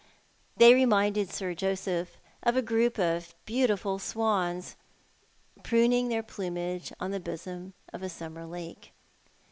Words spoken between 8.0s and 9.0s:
a summer lake.